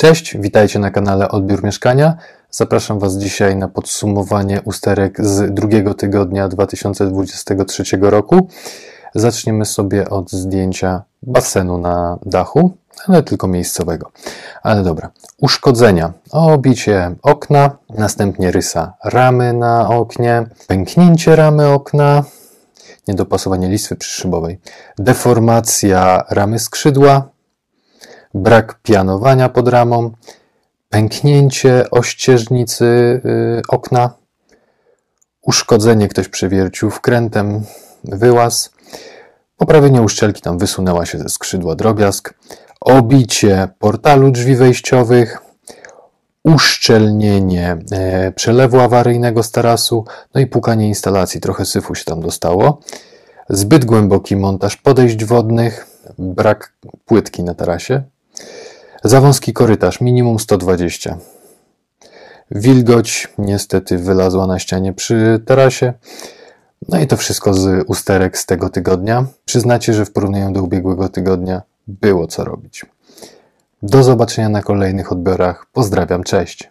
Cześć, 0.00 0.36
witajcie 0.38 0.78
na 0.78 0.90
kanale 0.90 1.28
Odbiór 1.28 1.64
Mieszkania. 1.64 2.16
Zapraszam 2.50 2.98
Was 2.98 3.16
dzisiaj 3.16 3.56
na 3.56 3.68
podsumowanie 3.68 4.60
usterek 4.64 5.26
z 5.26 5.54
drugiego 5.54 5.94
tygodnia 5.94 6.48
2023 6.48 7.84
roku. 8.00 8.48
Zaczniemy 9.14 9.64
sobie 9.64 10.10
od 10.10 10.30
zdjęcia 10.30 11.02
basenu 11.22 11.78
na 11.78 12.18
dachu, 12.26 12.72
ale 13.06 13.22
tylko 13.22 13.48
miejscowego. 13.48 14.10
Ale 14.62 14.82
dobra. 14.82 15.10
Uszkodzenia. 15.40 16.12
Obicie 16.30 17.14
okna, 17.22 17.76
następnie 17.90 18.50
rysa 18.50 18.92
ramy 19.04 19.52
na 19.52 19.88
oknie, 19.88 20.46
pęknięcie 20.66 21.36
ramy 21.36 21.68
okna, 21.68 22.24
niedopasowanie 23.08 23.68
listwy 23.68 23.96
przyszybowej, 23.96 24.60
deformacja 24.98 26.24
ramy 26.30 26.58
skrzydła, 26.58 27.28
brak 28.34 28.78
pianowania 28.82 29.48
pod 29.48 29.68
ramą, 29.68 30.10
pęknięcie 30.88 31.90
ościeżnicy 31.90 32.84
y, 32.84 33.62
okna, 33.68 34.10
uszkodzenie 35.42 36.08
ktoś 36.08 36.28
przewiercił 36.28 36.90
wkrętem, 36.90 37.62
wyłaz, 38.04 38.70
poprawienie 39.56 40.02
uszczelki, 40.02 40.42
tam 40.42 40.58
wysunęła 40.58 41.06
się 41.06 41.18
ze 41.18 41.28
skrzydła 41.28 41.74
drobiazg, 41.74 42.34
obicie 42.80 43.68
portalu 43.78 44.30
drzwi 44.30 44.56
wejściowych, 44.56 45.38
uszczelnienie 46.44 47.78
e, 47.92 48.32
przelewu 48.32 48.80
awaryjnego 48.80 49.42
z 49.42 49.50
tarasu, 49.50 50.04
no 50.34 50.40
i 50.40 50.46
pukanie 50.46 50.88
instalacji, 50.88 51.40
trochę 51.40 51.64
syfu 51.64 51.94
się 51.94 52.04
tam 52.04 52.20
dostało, 52.20 52.80
zbyt 53.48 53.84
głęboki 53.84 54.36
montaż 54.36 54.76
podejść 54.76 55.24
wodnych, 55.24 55.86
brak 56.18 56.72
płytki 57.04 57.42
na 57.42 57.54
tarasie, 57.54 58.02
za 59.04 59.20
wąski 59.20 59.52
korytarz, 59.52 60.00
minimum 60.00 60.38
120. 60.38 61.18
Wilgoć 62.50 63.28
niestety 63.38 63.98
wylazła 63.98 64.46
na 64.46 64.58
ścianie 64.58 64.92
przy 64.92 65.42
tarasie. 65.46 65.92
No 66.88 67.00
i 67.00 67.06
to 67.06 67.16
wszystko 67.16 67.54
z 67.54 67.84
usterek 67.86 68.38
z 68.38 68.46
tego 68.46 68.68
tygodnia. 68.68 69.26
Przyznacie, 69.44 69.94
że 69.94 70.04
w 70.04 70.12
porównaniu 70.12 70.52
do 70.52 70.62
ubiegłego 70.62 71.08
tygodnia 71.08 71.62
było 71.86 72.26
co 72.26 72.44
robić. 72.44 72.86
Do 73.82 74.02
zobaczenia 74.02 74.48
na 74.48 74.62
kolejnych 74.62 75.12
odbiorach. 75.12 75.66
Pozdrawiam, 75.72 76.22
cześć. 76.22 76.70